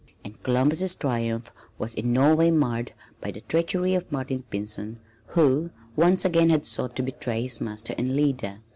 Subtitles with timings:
[0.25, 5.69] And Columbus' triumph was in no way marred by the treachery of Martin Pinzon who
[5.95, 8.61] once again had sought to betray his master and leader.